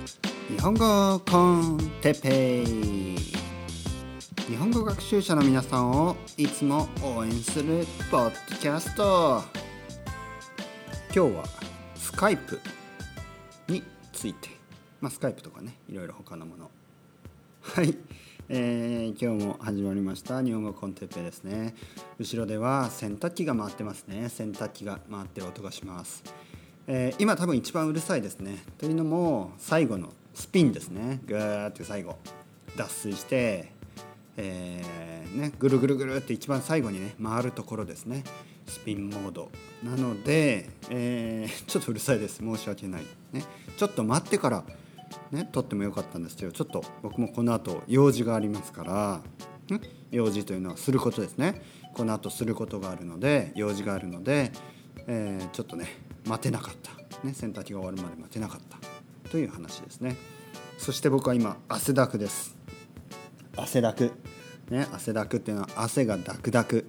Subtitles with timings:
[0.00, 9.42] 日本語コンテペイ日本語学習者の皆さんをいつも応援するポッドキャスト。
[11.14, 11.44] 今日は
[11.96, 12.58] スカイプ
[13.68, 13.82] に
[14.12, 14.48] ついて
[15.00, 16.70] まあスカイプとかねいろいろ他のもの。
[17.60, 17.94] はい、
[18.48, 20.42] えー今日も始まりました。
[20.42, 21.74] 日本語コンテッペイですね。
[22.18, 24.30] 後ろでは洗濯機が回ってますね。
[24.30, 26.22] 洗濯機が回ってる音がします、
[26.86, 28.58] えー今多分一番うるさいですね。
[28.78, 31.20] というのも最後のスピンですね。
[31.26, 32.16] ぐーって最後。
[32.76, 33.72] 脱水して、
[34.36, 38.24] えーね、ぐるぐるぐるって一番最後にね回るところですね。
[38.66, 39.50] スピンモード。
[39.82, 42.36] なので、えーちょっとうるさいです。
[42.36, 43.02] 申し訳ない、
[43.32, 43.44] ね、
[43.76, 44.64] ちょっと待ってから
[45.32, 51.60] ね、撮ってもよかったんですけどちょっと僕もこの後用事がありますから、ん用事というのはすることですね。
[51.94, 54.52] この後することがあるので用事があるので、
[55.08, 55.86] えーちょっとね
[56.30, 59.30] 待てなかった、ね、洗濯機が終わるまで待てなかった。
[59.30, 60.16] という話ですね。
[60.78, 62.56] そして僕は今汗だくです。
[63.56, 64.12] 汗だく。
[64.70, 66.86] ね汗だくっていうのは汗がダクダク。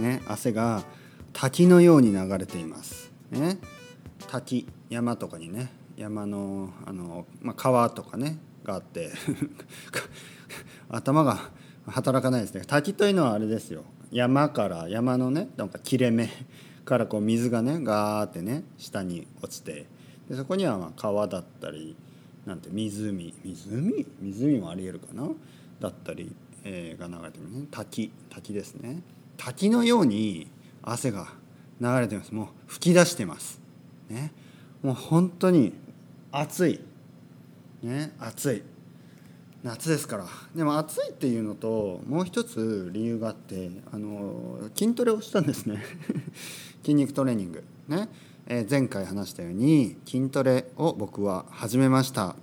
[0.00, 0.82] ね汗が
[1.32, 3.12] 滝のように流れています。
[3.30, 3.58] ね
[4.26, 9.12] 滝山とかにね山のあの、まあ、川とかねがあって
[10.90, 11.50] 頭が
[11.86, 12.62] 働かないですね。
[12.66, 13.84] 滝というのはあれですよ。
[14.10, 16.28] 山から山のねなんか切れ目
[16.84, 19.86] からこう水がねガーってね下に落ちて
[20.28, 21.96] でそこにはま川だったり
[22.44, 24.06] なんて湖湖？
[24.20, 25.28] 湖もありえるかな？
[25.78, 27.66] だったり、えーが流れてるね。
[27.70, 29.02] 滝滝ですね。
[29.36, 30.48] 滝のように
[30.82, 31.28] 汗が
[31.80, 32.32] 流れてます。
[32.34, 33.60] もう吹き出してます。
[34.08, 34.32] ね。
[34.82, 35.72] もう本当に
[36.30, 36.80] 暑い。
[37.82, 38.62] ね暑い。
[39.62, 40.26] 夏ですから。
[40.56, 45.82] でも暑いっていうのともう一つ理由があってあの筋トレをしたんですね。
[46.82, 47.64] 筋肉トレーニング。
[47.88, 48.08] ね、
[48.46, 52.34] えー前回話したように筋トレを僕は始めました。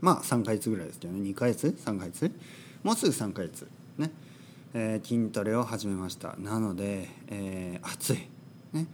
[0.00, 1.20] まあ3ヶ月ぐらいですけどね。
[1.20, 2.30] 2ヶ月？3ヶ月？
[2.82, 3.66] もうすぐ3ヶ月。
[3.98, 4.10] ね、
[4.74, 6.36] えー筋トレを始めました。
[6.38, 8.16] なので、えー暑い。
[8.16, 8.28] ね。
[8.72, 8.86] 今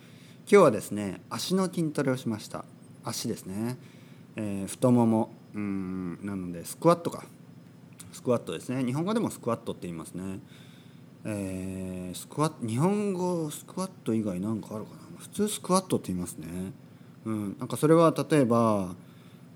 [0.46, 2.64] 日はですね足の筋トレをしました。
[3.04, 3.76] 足ですね、
[4.36, 5.30] えー太もも。
[5.54, 6.18] うん。
[6.22, 7.24] なのでスクワットか。
[8.12, 8.84] スクワットですね。
[8.84, 10.38] 日本語でもスクワットって言いますね。
[11.26, 15.19] えースクワット日本語スクワット以外なんかあるかな？
[15.19, 16.47] 普通スクワットって言いますね。
[17.25, 17.56] うん。
[17.59, 18.94] なんかそれは例えば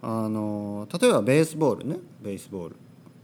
[0.02, 1.96] あの例えばベースボールね。
[2.20, 2.76] ベースボール。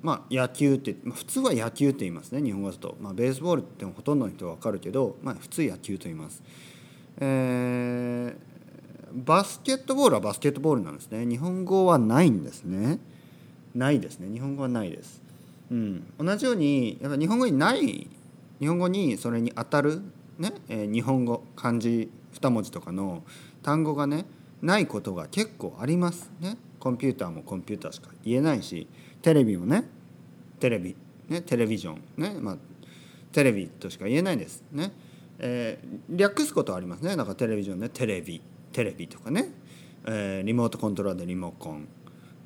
[0.02, 2.40] まあ野球って、まあ、普通は野球って言いますね。
[2.40, 6.42] 日本語だと、まあ、ベースボールってほとんどの人は分かるけど、まあ、普通野球と言います。
[7.18, 8.56] えー
[9.24, 11.24] バスケットボールはバスケットボールなんですね。
[11.24, 12.98] 日本語はないんですね。
[13.74, 14.30] ないですね。
[14.30, 15.22] 日本語はないです、
[15.70, 18.06] うん、同じようにやっぱ日本語にない
[18.60, 20.02] 日本語にそれに当たる、
[20.38, 23.22] ねえー日本語漢字2文字とかの
[23.62, 24.26] 単語がね
[24.62, 26.56] ないことが結構ありますね。
[26.78, 28.86] コンピューターもコンピューターしか言えないし
[29.22, 29.84] テレビもね
[30.60, 30.94] テレビ、
[31.28, 32.56] ね、テレビジョンね、まあ、
[33.32, 34.92] テレビとしか言えないですね、
[35.38, 37.16] えー略すことはありますね。
[37.16, 38.40] だかテレビジョンでテレビ
[38.72, 39.50] テレビとかね、
[40.06, 41.88] えーリモートコントローラーでリモコン、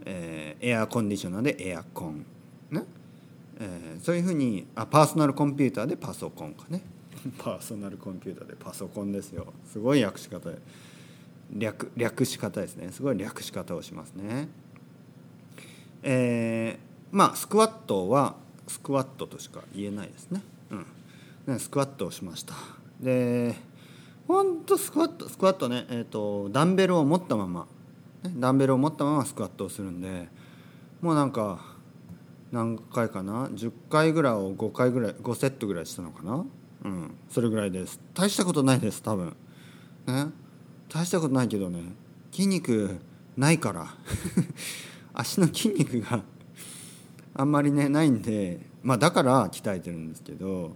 [0.07, 2.25] えーエアコンディショナーでエアコン。
[2.71, 2.85] ね、
[3.61, 6.83] えーそういうふうにあパーソナルコンピューターでパソコンかね。
[7.39, 9.53] パーソナルコンピューターでパソコンですよ。
[9.71, 10.51] すごい略し方。
[10.51, 10.59] で
[11.53, 12.91] 略略し方ですね。
[12.91, 14.49] すごい略し方をしますね。
[16.03, 18.37] えーまあスクワットは
[18.69, 20.43] スクワットとしか言えないですね,、
[21.47, 22.55] うん、スクワットをしました。
[23.01, 23.57] で
[24.29, 27.67] ほんとスクワットスクワットね、えー、とダンベルを持ったまま、
[28.23, 30.29] ね、ダンベルを持ったままスクワットをするんで
[31.01, 31.70] もうなんか
[32.53, 36.45] 何回かな？10回ぐらいを5回ぐらい5セットぐらいしたのかな？
[36.85, 37.15] うん。
[37.29, 38.01] それぐらいです。
[38.15, 39.37] 大したことないです多分。
[40.07, 40.27] ね？
[40.89, 41.81] 大したことないけどね。
[42.33, 42.99] 筋肉
[43.37, 43.87] ないから。
[45.15, 46.23] 足の筋肉が
[47.35, 50.75] あんまりねないんでまあだから鍛えてるんですけど。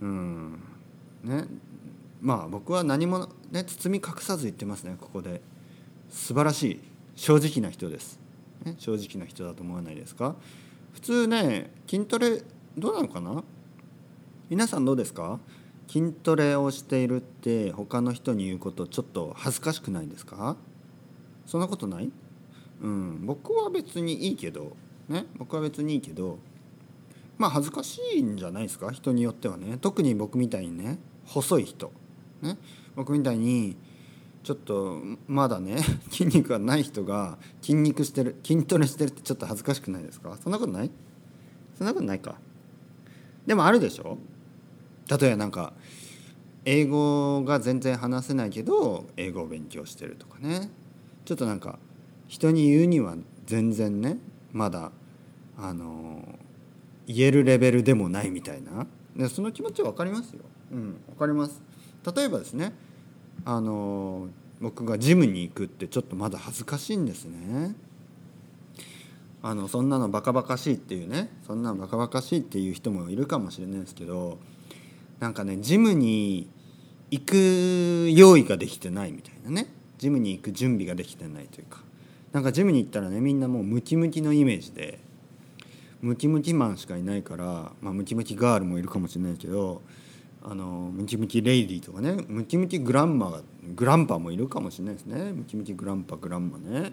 [0.00, 0.58] うん。
[1.22, 1.44] ね？
[2.20, 5.40] まあ僕は何もね包み隠さず言ってますねここで。
[6.10, 6.80] 素晴らしい。
[7.14, 8.18] 正直な人です、
[8.64, 10.36] ね、正直な人だと思わないですか？
[10.98, 12.42] 普通ね筋トレ
[12.76, 13.44] どうなのかな？
[14.50, 15.38] 皆さんどうですか？
[15.86, 20.56] 筋トレをしているって他の人に言うことちょっと恥ずかしくないですか？
[21.46, 22.10] そんなことない？
[22.82, 24.76] うん僕は別にいいけど
[25.08, 25.26] ね？
[25.36, 26.40] 僕は別にいいけど
[27.38, 28.90] まあ恥ずかしいんじゃないですか？
[28.90, 29.78] 人によってはね。
[29.80, 30.98] 特に僕みたいにね。
[31.26, 31.92] 細い人。
[32.42, 32.58] ね？
[32.96, 33.76] 僕みたいに
[34.48, 35.76] ちょっとまだね
[36.10, 40.38] 筋肉がない人が筋肉してる筋トレしてるってちょっと恥ずかしくないですか？
[40.42, 40.90] そんなことない？
[41.76, 42.36] そんなことないか。
[43.46, 44.16] でもあるでしょ？
[45.20, 45.74] 例えばなんか
[46.64, 50.70] 英語が全然話せないけど英語を勉強してるとかね。
[51.26, 51.78] ちょっとなんか
[52.26, 54.16] 人に言うには全然ね
[54.54, 54.92] まだ
[55.58, 56.38] あの
[57.06, 58.86] 言えるレベルでもないみたいな。
[59.14, 60.40] でその気持ちは分かりますよ。
[60.72, 61.60] うん、分かります。
[62.16, 62.72] 例えばですね
[63.44, 64.28] あの
[64.60, 67.74] 僕がジムに行くってちょっとまだ恥ずかしいんですね。
[69.40, 74.38] あのそんなのバカバカしいっていうねそんなのバカバカしいっていう人もいるかもしれないですけど
[75.20, 76.48] なんかねジムに
[77.10, 79.68] 行く用意ができてないみたいなね
[79.98, 81.80] ジムに行く準備ができてないというか
[82.32, 84.98] なんかジムに行ったらねみんなもうムキムキのイメージで
[86.02, 89.82] ムキムキマンしかいないから、まあ、ムキムキガールもいるかもしれないけど
[90.50, 93.42] あのムキムキレイディーとかねムキムキグランマ
[93.74, 95.32] グランパもいるかもしれないですね。
[95.32, 96.92] ムキムキグランパグランマね。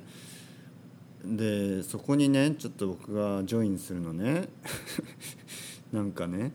[1.24, 4.50] でそこにねちょっと僕がジョインするのね。
[5.94, 6.52] なんかね。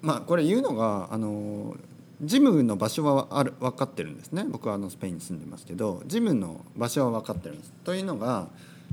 [0.00, 1.76] まあこれ言うのがあの
[2.20, 4.44] ジムの場所はある分かってるんですね。
[4.50, 7.72] 僕はあのスペインに住んでますけどジムの場所は分かってるんです。
[7.84, 8.48] というのが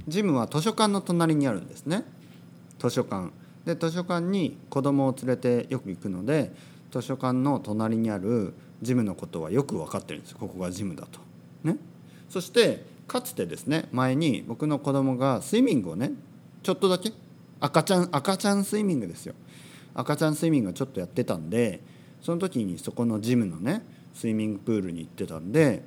[0.08, 2.04] ジムは図書館の隣にあるんですね。
[2.78, 3.32] 図書館。
[3.66, 6.54] で図書館に子供を連れてよく行くので
[6.92, 11.20] 図書館の隣にあるジムのことはよく分かってるんですここがジムだと。
[11.64, 11.78] ね、
[12.30, 16.12] そしてかつてですね前に僕の子供がスイミングをね
[16.64, 17.12] ちょっとだけ
[17.60, 19.34] 赤ちゃん赤ちゃんスイミングですよ
[19.94, 21.82] 赤ちゃんスイミングをちょっとやってたんで
[22.22, 23.84] その時にそこのジムのね
[24.14, 25.84] スイミングプールに行ってたんで、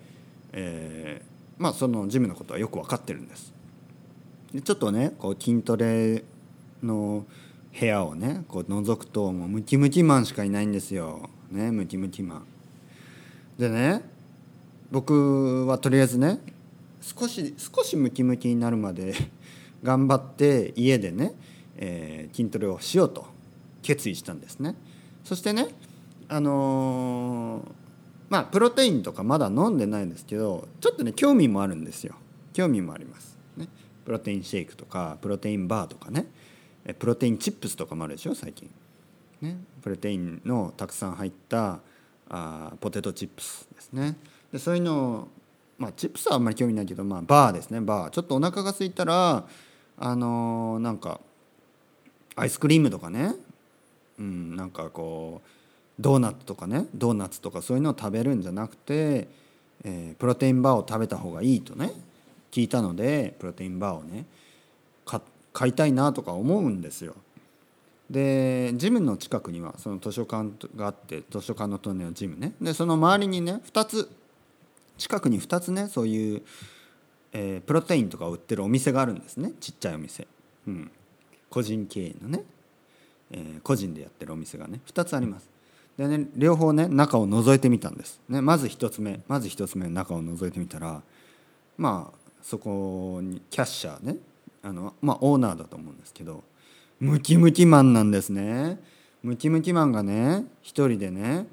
[0.53, 3.53] えー、まあそのジムのことはよく分かってるんです。
[4.53, 6.25] でちょっとねこう筋トレ
[6.83, 7.25] の
[7.79, 11.31] 部屋をねこう覗くともうムキムキマンしかいないんですよ。
[11.51, 12.47] ねムキムキマン。
[13.59, 14.03] でね
[14.91, 16.41] 僕はとりあえずね
[17.01, 19.15] 少し少しムキムキになるまで
[19.83, 21.35] 頑張って家でね、
[21.77, 23.27] えー、筋トレをしようと
[23.83, 24.77] 決意したんですね。
[25.25, 25.69] そしてね
[26.29, 27.73] あのー、
[28.29, 32.15] まあプロテインとかまだ飲んでないんですけどちょっとね興味もあるんですよ
[32.53, 33.69] 興味もあります、ね、
[34.05, 36.27] プロテインシェイクとかプロテインバーとかね
[36.99, 38.69] プロテインチップスとかもあるでしょ最近、
[39.41, 41.81] ね、プロテインのたくさん入った
[42.29, 44.17] あポテトチップスですね。
[44.53, 45.29] でそういうの
[45.79, 47.81] まあチップスはあんまり興味ないけど、まあ、バーですね。
[47.81, 48.11] バー。
[48.11, 49.47] ちょっとお腹が空いたら
[49.99, 51.21] あのー、なんか
[52.35, 53.35] アイスクリームとかね。
[54.19, 55.49] うんなんかこう
[56.01, 56.87] ドーナツとかね。
[56.95, 59.29] ドーナツとかそういうのを食べるんじゃなくて、
[59.85, 61.91] えー、プロテインバーを食べた方がいいとね
[62.51, 64.27] 聞いたのでプロテインバーをね
[65.05, 67.15] 買っ買いたいなとか思うんですよ。
[68.11, 72.53] でジムの近くにはその図書館があって図書館の隣のジムね。
[72.61, 74.11] でその周りにね2つ
[74.99, 76.43] 近くに2つねそういう、
[77.33, 79.53] えー、プロテインとか売ってるお店があるんですね。
[79.61, 80.27] ちっちゃいお店、
[80.67, 80.91] うん、
[81.49, 82.45] 個人経営のね、
[83.31, 84.81] えー、個人でやってるお店がね。
[84.87, 85.53] 2つあります。
[85.97, 91.03] でね両方ね中を覗いてみたんです、ね、まず1つ目まず1つ目中を覗いてみたら
[91.77, 94.17] まあそこにキャッシャーね
[94.63, 96.43] あのまあオーナーだと思うんですけど
[97.01, 98.81] ムキムキマンなんですね。
[99.23, 101.47] ムキムキマンがね一人でね、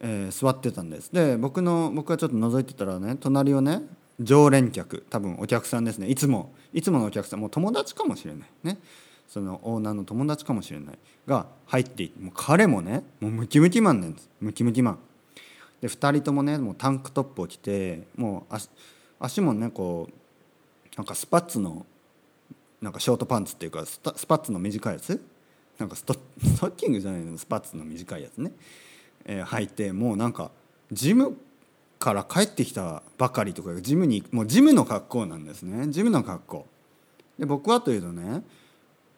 [0.00, 1.12] えー、座ってたんです。
[1.12, 3.82] で僕の僕がちょっと覗いてたらね隣をね
[4.18, 6.08] 常連客多分お客さんですね。
[6.08, 8.48] いつもいつものお客さんもう友達かもしれない。
[8.62, 8.78] ね。
[9.28, 10.98] そのオーナーの友達かもしれない。
[11.26, 14.30] が入っていっても彼もねもうムキムキマンなんです。
[14.40, 14.98] ムキムキマン。
[15.82, 18.70] で2人ともねもうタンクトップを着てもう足
[19.18, 21.84] 足もねこうなんかスパッツの
[22.82, 25.18] なんかショートパンツっていうかスパッツの短いやつ？
[25.78, 27.38] なんかストッキングじゃないの？
[27.38, 28.52] スパッツの短いやつね、
[29.24, 30.50] えー、履いてもうなんか
[30.90, 31.38] ジム
[31.98, 35.88] から帰ってきたばかりとかジムにもうジムの格好なんですね。
[35.88, 36.66] ジムの格好。
[37.38, 38.42] で僕はというとね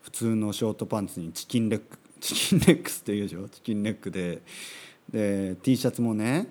[0.03, 1.87] 普通のショートパンツにチキンレッグ
[2.21, 3.49] チキンレックスっていうでしょ？
[3.49, 4.43] チキンレッグで。
[5.11, 6.47] で T シャツもね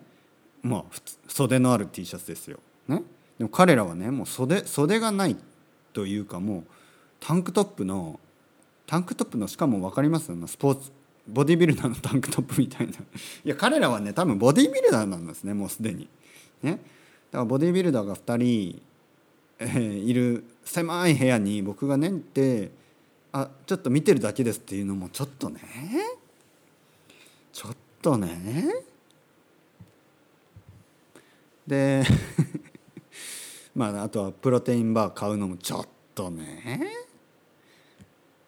[0.62, 0.84] まあ
[1.28, 3.02] 袖のある T シャツですよ、ね、
[3.40, 5.36] でも彼らはねもう袖袖がない
[5.92, 6.64] というかもう
[7.26, 8.20] タンクトップの
[8.86, 10.26] タンクトップのしかも分かります？
[10.46, 10.92] スポーツ
[11.26, 12.94] ボディビルダーのタンクトップみたいな。
[13.00, 13.00] い
[13.46, 16.10] や彼らはね多分ボディビルダーなんですねもうすでに。
[16.62, 16.72] ね。
[16.72, 16.82] だか
[17.32, 18.82] らボディビルダーが2人、
[19.60, 22.72] えー、いる狭い部屋に僕がねって
[23.32, 25.62] あちょっと見てるだけですっていうのもちょっとね。
[27.54, 28.68] ちょっとね。
[31.66, 32.04] で
[33.74, 37.04] まああとはプロテインバー買うのもちょっとね。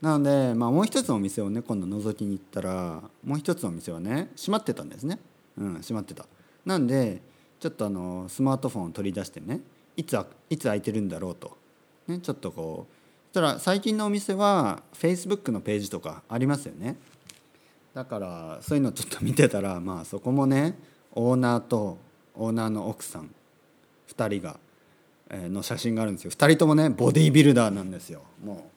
[0.06, 5.18] なので、まあ、もう一つのお店をね今度覗きに行ったらもう一つのお店はね閉まってたんですね。
[5.58, 6.28] うん閉まってた。
[6.64, 7.24] なんで
[7.60, 9.62] ちょっとあのスマートフォンを取り出してね
[9.98, 10.16] いつ
[10.52, 11.58] いつ空いてるんだろうと、
[12.06, 12.94] ね、ちょっとこう
[13.34, 16.98] そしたら最近のお店は Facebook のページとかありますよね。
[17.96, 20.78] だからそういうのちょっと見てたらまあそこもね
[21.14, 21.98] オーナーと
[22.36, 23.34] オーナーの奥さん
[24.16, 24.60] 2人が
[25.32, 26.30] えの写真があるんですよ。
[26.30, 28.22] 2人ともねボディービルダーなんですよ。
[28.44, 28.75] もう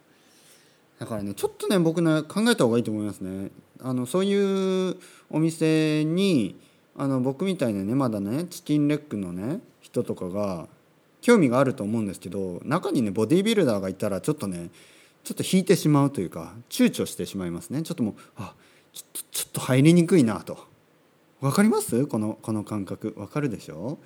[0.99, 3.50] だからねちょっとね僕ね考えた方がいいと思いますね。
[3.81, 4.97] あのそういう
[5.31, 6.57] お店に
[6.97, 10.67] あの僕みたいなねまだねチキンレッグのね人とかが
[11.21, 14.71] 興味があると思うんですけど中にねボディービルダーがいたらちょっとね
[15.23, 17.83] ちょっと引いてしまうというか躊躇してしまいますね。
[17.83, 18.55] ちょっともうあ
[18.93, 20.59] ちょっとちょっと入りにくいなと。
[21.40, 22.07] 分かります？
[22.07, 23.12] このこの感覚。
[23.12, 23.99] 分かるでしょ？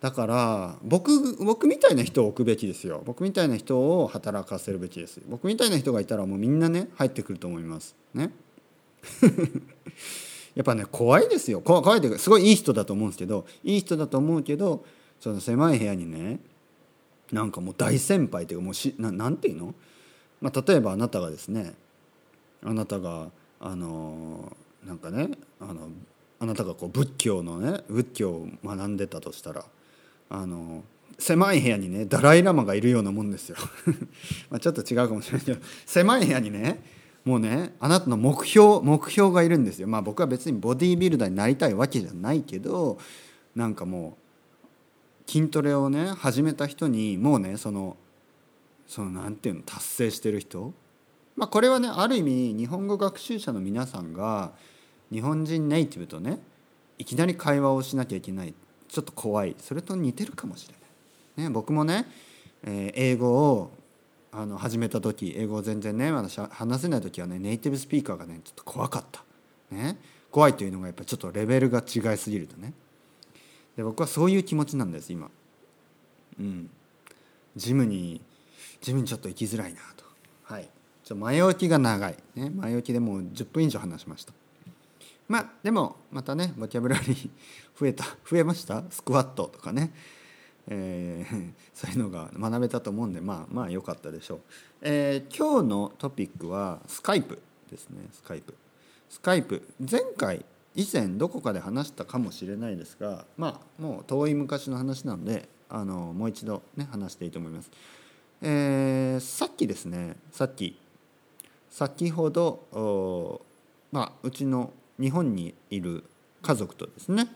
[0.00, 3.02] だから僕僕みたいな人を置くべきですよ。
[3.04, 5.20] 僕みたいな人を働かせるべきです。
[5.28, 7.94] 僕みたいな人がいたらもうみんなね入ってくると思います。
[8.14, 8.32] ね。
[10.54, 11.60] やっぱね怖いですよ。
[11.60, 14.84] 怖いというかすごいいい人だと思うんですけどいい人だと思うけど
[15.20, 16.40] その狭い部屋にね
[17.30, 19.74] なんかもう大先輩というかもうしななんていうの、
[20.40, 21.74] まあ、例えばあなたがですね
[22.62, 23.30] あなたが
[23.60, 25.30] あのなんかね
[25.60, 25.90] あの
[26.38, 29.64] あなたがこう仏教のね仏教を学んでたとしたら
[30.30, 30.84] あの
[31.18, 33.56] 狭い部屋にねダライ・ラマがいるようなもんですよ。
[34.48, 36.82] まちょっと違うかもしれないけど狭い部屋にね
[37.24, 39.88] もうねあなたの目標目標がいるんですよ。
[39.88, 42.98] まあ僕は別にボディービルダーになりたいわけじゃないけど
[43.54, 44.16] なんかも
[45.26, 47.96] う筋トレをね始めた人にもうねその
[48.86, 50.72] そのなんていうの達成してる人。
[51.36, 54.52] まあこれはねある意味日本語学習者の皆さんが
[55.12, 56.38] 日本人ネイティブとね
[56.98, 58.54] いきなり会話をしなきゃいけない。
[58.90, 59.54] ちょっと怖い。
[59.58, 60.74] それと似てるかもしれ
[61.38, 61.48] ない。
[61.48, 62.06] ね、僕もね、
[62.64, 63.70] えー、英語を
[64.32, 69.24] あの始めた時英語を全然ねまだ話せない時はねネイティブスピーカーがねちょっと怖かった。
[69.70, 69.96] ね、
[70.30, 72.72] 怖いというのがやっぱちょっとレベルが違いすぎるとね。
[73.76, 75.30] で僕はそういう気持ちなんです今。
[76.38, 76.70] うん。
[77.56, 78.20] ジムに
[78.80, 80.04] ジムにちょっと行きづらいなと。
[80.42, 80.68] はい。
[81.04, 84.32] ちょ前置きが長い、ね、前置きでもう10分以上話しました。
[85.30, 87.30] まあでもまたねボキャブラリー
[87.78, 88.82] 増えた増えました？
[88.90, 89.92] スクワットとかね。
[90.66, 94.40] えー、 そういうのが学べたと思うんでまあまあ良かったでしょう、
[94.82, 98.08] えー、今日のトピックはスカイプですね。
[98.12, 98.54] スカイプ。
[99.08, 99.62] スカイプ。
[99.88, 100.44] 前回
[100.74, 107.70] 以前どこかで話したかもしれないですがまあもう遠い昔の話なのであのもう一度ね話していいと思います、
[108.42, 110.16] えー、さっきですね。
[110.32, 110.76] さっき。
[111.70, 113.40] 先ほど
[113.92, 116.04] まあうちの日本にいる
[116.42, 117.28] 家族とですね、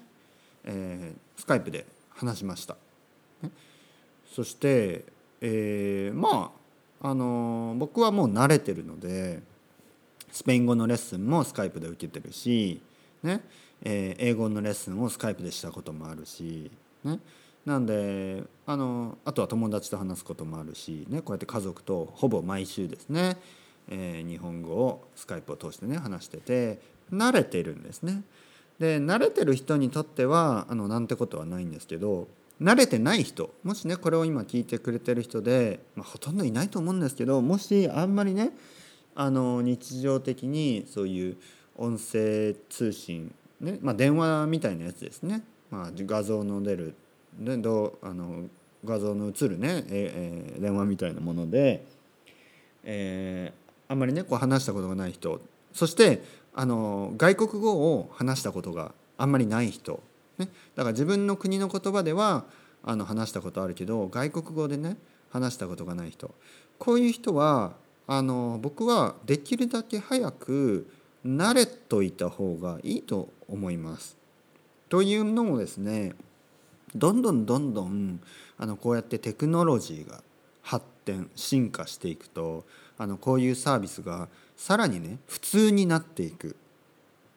[0.65, 2.77] えー、スカイプで話しました。
[4.33, 5.05] そして、
[5.41, 6.53] えー、ま
[7.01, 9.43] ああの僕はもう慣れてるので
[10.33, 12.81] スペイン語のレッスンもスカイプで受けてるし、
[13.23, 13.41] ね。
[13.85, 16.71] え、英語のレッスンをスカイプでしたこともあるし、
[17.05, 17.21] ね、
[17.67, 23.37] なんであのあとは友達と話すこともあるし、ね、こうやって家族とほぼ毎週ですね、
[23.89, 26.79] えー、日本語をスカイプを通してね話してて
[27.13, 28.23] 慣れてるんですね。
[28.79, 32.27] で慣れてる人にとってはあのなんてことはないんですけど
[32.61, 38.51] 慣れてない人もしねこれを今聞いてくれてる人で、まあ、ほとんどいないと思うんですけどもしあんまりね
[39.15, 41.37] あの日常的にそういう
[41.77, 46.95] 音声通信、ねまあ、電話みたいなやつですね、まあ、画像の出る
[47.39, 48.45] でどうあの
[48.85, 51.85] 画像の映るね、えー、電話みたいなもので、
[52.85, 55.41] えー、あんまりねこう話したことがない人。
[55.73, 56.23] そして
[56.55, 60.03] あの外国語を話したことがあんまりない人。
[60.39, 62.45] ね、だから自分の国の言葉では
[62.83, 64.97] あの話したことあるけど外国語でね
[65.31, 66.35] 話したことがない人。
[66.79, 67.75] こういう人は
[68.07, 70.89] あの僕はできるだけ早く
[71.25, 74.17] 慣れといた方がいいと思います。
[74.89, 76.15] というのもですね
[76.95, 78.21] どんどんどんどん
[78.59, 80.23] あのこうやってテクノロジーが
[80.63, 82.65] 発展進化していくと
[82.99, 86.57] あのこういうサービスがさらにね普通になっていく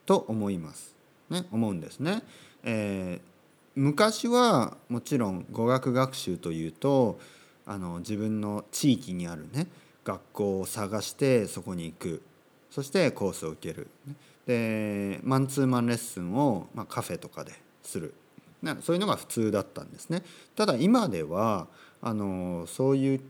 [0.05, 0.95] と思います。
[1.29, 2.23] ね思うんですね。
[2.63, 3.27] えー、
[3.75, 7.19] 昔はもちろん語学学習というと
[7.65, 9.67] あの自分の地域にあるね
[10.03, 12.21] 学校を探してそこに行く
[12.71, 13.87] そしてコースを受ける
[14.45, 18.13] でマンツーマンレッスンを、まあ、カフェとかでする
[18.81, 20.23] そういうのが普通だったんですね
[20.55, 21.67] ただ今では
[22.01, 23.21] あのそういう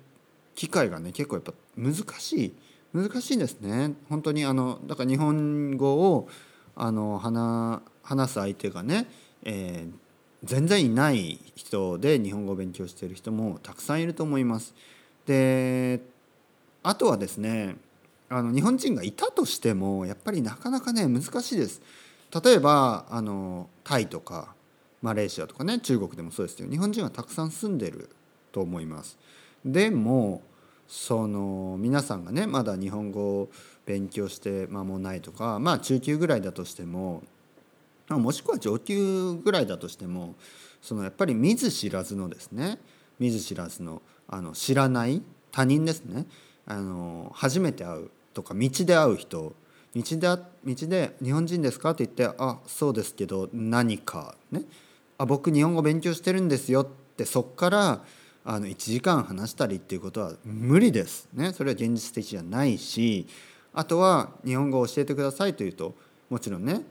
[0.58, 2.54] 機会がね結構やっぱ難しい
[2.92, 6.28] 難しいですね本当にあのだから日本語を
[6.76, 7.20] あの
[8.04, 9.08] 話す相手がね
[9.44, 9.92] えー、
[10.44, 14.76] 全然いない人で日本語を勉強している人もたくさんいると思います。
[15.26, 16.02] で
[16.84, 17.76] あとはですね
[18.30, 21.82] あの日本人がいたとしてもやっぱりなかなかね難しいです。
[22.44, 24.54] 例えばあのタイとか
[25.02, 28.10] マレーシアとかね中国でもそうですけど日本人はたくさん住んでる
[28.52, 29.18] と思います。
[29.66, 30.42] でも
[30.88, 33.50] その皆さんがねまだ日本語を
[33.86, 37.24] 勉強して間もないとかまあ中級ぐらいだとしても
[38.10, 40.36] もしくは上級ぐらいだとしても
[40.82, 42.80] そのやっぱり見ず知らずのですね
[43.20, 45.22] 見ず知らずのあの知らない
[45.52, 46.26] 他人ですね
[46.66, 49.54] あの初めて会うとか道で会う人
[49.94, 50.44] 道で
[50.76, 54.64] 道で「日本人ですか?」って言って「あそうですけど何かね
[55.18, 58.06] あ僕日本語勉強してるんですよ」ってそっから
[58.50, 63.28] あの1時間話したりっていうことは無理ですねそれは現実的じゃないし
[63.74, 65.96] あとは日本語を教えてくださいというと
[66.30, 66.84] もちろんね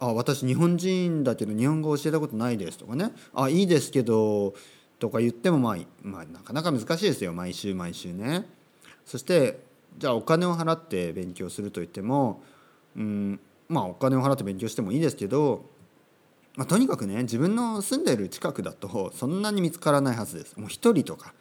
[0.00, 4.52] あ私日本人だけど日本語教えたことないですとかねあいいですけど
[4.98, 8.46] とか言ってもまあ、まあ、なかなか難しいですよ毎週毎週ね。
[9.06, 9.60] そして
[9.96, 12.42] じゃあお金を払って勉強するといっても、
[12.96, 15.64] うん、まあお金を払って勉強してもいいですけど、
[16.58, 20.56] まあ、とにかくね自分の住んでる近くだとそんなに見つからないはずです。
[20.56, 21.32] もう一人とか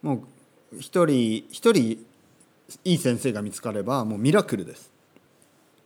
[0.00, 0.24] も
[0.72, 2.06] う一人一人
[2.82, 4.90] いい先生が見つかればもうミラクルです。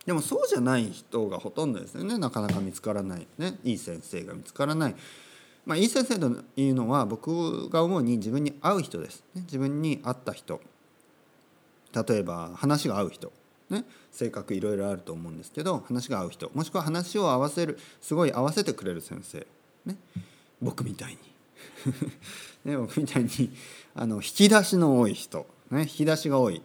[0.07, 4.95] でもそうじゃない人がほとんどですよねなかなか見つからない、ね、いい先生が見つからない。
[5.66, 10.61] まあ、いい先生というのは僕が思うに自分に合う人です、ね、自分に合った人
[11.92, 13.33] 例えば話が合う人、
[13.73, 19.47] ね、性格いろいろあると思うんですけど話が合う人もしくは話を合わせるすごい合わせてくれる先生、
[19.87, 19.97] ね、
[20.61, 21.19] 僕みたいに。
[22.64, 23.50] ね、僕みたいに
[23.95, 26.62] あの引き出しの多い人、ね、引き出しが多い。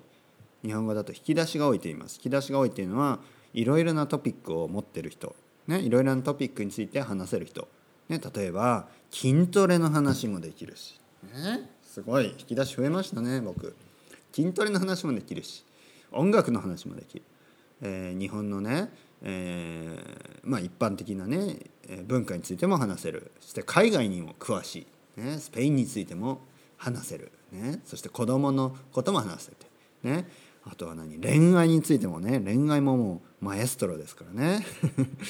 [0.63, 2.17] 日本語だと引き出しが多いと言います。
[2.17, 3.19] 引き出しが多いっていうのは
[3.53, 5.35] いろいろなトピックを持ってる人、
[5.67, 7.67] ね、いろいろなトピックについて話せる人、
[8.09, 10.99] ね、例えば筋トレの話もできるし、
[11.33, 13.75] ね、すごい引き出し増えましたね僕。
[14.33, 15.63] 筋トレの話もできるし
[16.17, 17.23] 音楽の話もできる、
[17.81, 21.57] えー、日本のね、えー、まあ一般的なね
[22.05, 23.31] 文化についても話せる。
[23.39, 26.41] そして海外にも詳しい、ね、スペインについても
[26.77, 29.67] 話せる、ね、そして子どものことも話せて。
[30.03, 30.27] ね
[30.69, 31.17] あとは何？
[31.19, 34.65] 恋愛についてもね恋愛ももうマエストロですからね。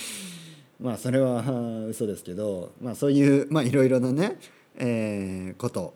[0.81, 4.39] まあそれは嘘ですけど、まあ、そういういろいろなね、
[4.75, 5.93] えー、こと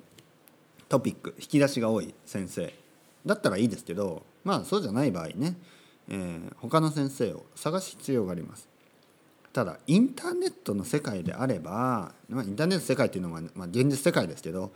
[0.90, 2.74] トピック引き出しが多い先生。
[3.26, 5.56] だったらいいですけどまあそうじゃない場合ね、
[6.10, 8.68] えー、他の先生を探す必要があります。
[9.54, 14.72] ただインターネットの世界であれば、まあ、インターネット世界っていうのは、まあ、現実世界ですけど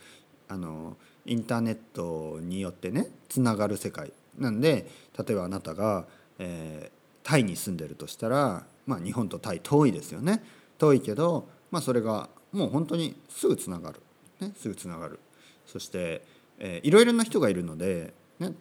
[0.50, 4.12] あのインターネットによってねつながる世界。
[4.38, 4.86] なんで
[5.18, 6.06] 例えばあなたが、
[6.40, 10.44] えー、タイに住んでるとしたら、まあ、日本とタイ遠いですよね。
[10.78, 14.02] 遠いけど、まあ、それがもう本当にすぐつながる、
[14.40, 15.20] ね、すぐつながる。
[15.66, 16.22] そして、
[16.60, 18.54] えー、いろいろな人がいるので、ね、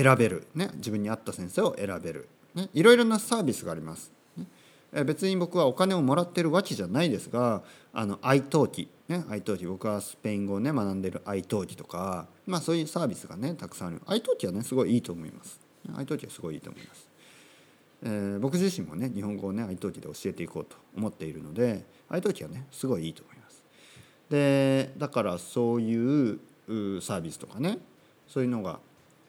[0.00, 4.12] 選べる、ね、自分に合った先生を選べる、ね、いろいろなサービスがあります。
[4.36, 4.46] ね。
[5.04, 8.88] 別に僕はお金をもらってるわけじゃないですがあの愛登記。
[9.08, 9.24] ね。
[9.28, 9.66] 愛登記。
[9.66, 14.02] 僕はスペイン語をね学んでる愛登記とかまあそういうサービスがねたくさんある。
[14.06, 15.68] 愛登記はねすごいいいと思います。
[15.94, 17.08] 愛登記はすごいいいと思います、
[18.02, 23.64] えー、僕自身もね日本語をね愛登記で教えていこうと思っているので愛登記はねすごいいいと思います。
[24.28, 26.38] でだからそういう
[27.00, 27.78] サービスとかね
[28.26, 28.80] そういうのが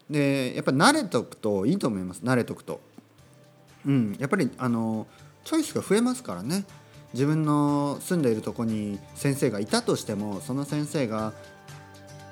[0.10, 2.22] でやっぱり慣れとくといいと思います。
[2.24, 2.82] 慣れとくと。
[3.86, 4.16] うん。
[4.20, 5.08] やっぱりあの
[5.46, 6.66] チョイスが増えますからね。
[7.14, 11.34] 自分の住んでいるとこに先生がいたとしてもその先生が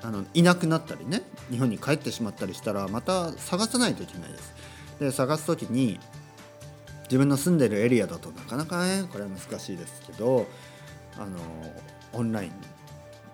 [0.02, 4.54] あのいなくなったりね日本に帰ってしまったりしたらまた探さないといけないです。
[5.00, 5.98] で探す時に
[7.04, 10.46] 自分の住んでるエリアだとなかなかねこれは難しいですけど
[11.16, 11.38] あの
[12.12, 12.52] オンライン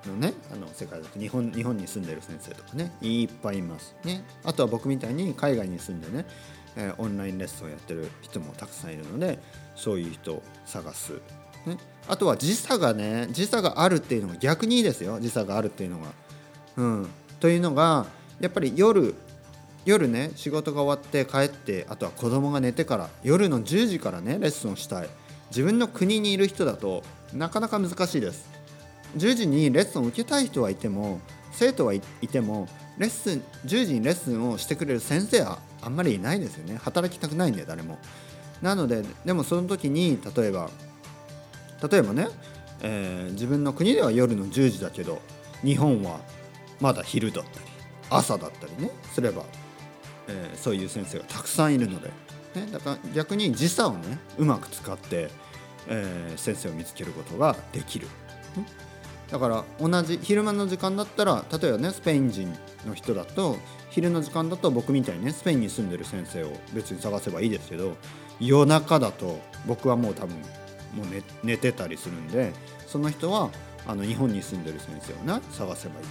[0.06, 3.94] のねあの世界だと日本日本に住んでる先生とかねいっぱいいます。
[4.04, 6.26] ね、あとは僕みたいに海外に住んでね、
[6.76, 9.38] えー、オンラインレッスンをやってる人もたくさんいるので
[9.74, 11.12] そういう人を探す、
[11.66, 15.20] ね、あとは時差がね時差があるっていうのが逆にいいですよ。
[15.20, 16.06] 時差があるっていうのが。
[16.76, 17.08] うん、
[17.40, 18.06] というのが
[18.40, 19.14] やっぱり夜
[19.84, 25.08] 夜ね仕事が終わって帰ってあとは子供が寝てから夜の10時からねレッスンをしたい。
[25.50, 28.53] 自分の国にいる人だとなかなか難しいです。
[29.16, 31.20] 10時にレッスンを受けたい人はいても
[31.52, 36.76] 生徒はいてもレッスン10時にレッスンをしてくれる先生はあんまりいないですよね。
[36.76, 37.98] 働きたくないんで誰も。
[38.62, 40.70] なのででもその時に例えば
[41.90, 42.28] 例えばね、
[42.80, 45.20] えー、自分の国では夜の10時だけど
[45.62, 46.20] 日本は
[46.80, 47.66] まだ昼だったり
[48.10, 49.44] 朝だったりねすれば、
[50.28, 52.08] えー、そういう先生がたくさんいるので、
[52.54, 55.28] ね、だから逆に時差をねうまく使って、
[55.88, 58.08] えー、先生を見つけることができる。
[59.34, 63.56] だから同じ昼間の時間だったら例えばねスペイン人の人だと
[63.90, 67.96] 昼の時間だと僕みたいにねスペインに住んでる先生を別に探せばいいですけど
[68.38, 72.52] 夜中だと僕はもう多分もう寝寝てたりするんで
[72.86, 73.50] その人は
[73.88, 76.06] あの日本に住んでる先生をね探せばいい。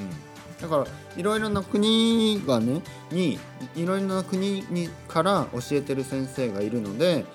[0.00, 3.38] うん、だからいろいろな国がねに
[3.76, 7.26] いろいろな国にから教えてる先生がいるので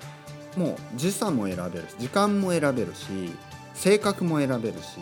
[0.58, 3.32] もう時差も選べるし時間も選べるし
[3.74, 4.98] 性格も選べるし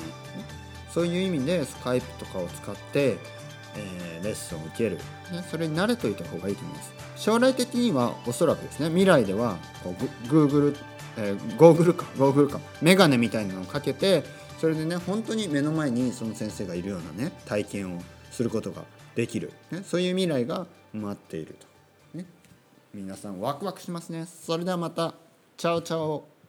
[0.90, 3.16] そういう意味でスカイプとかを使って、
[3.76, 5.02] えーレッスンを受ける、ね、
[5.50, 6.92] それに慣れといた方がいいと思います。
[7.16, 10.76] 将来的にはおそらくですね未来ではこうグ Google、
[11.18, 14.24] えー、ゴーグルかゴーグルかメガネみたいなのをかけて
[14.59, 18.83] それでね本当に目の前にその先生がいるようなね体験をすることが
[19.14, 21.56] できる、ね、そういう未来が待っている
[22.12, 22.24] と、ね、
[22.94, 24.26] 皆さんワクワクしますね。
[24.26, 25.14] それではまた。
[25.56, 26.39] チャオチャオ。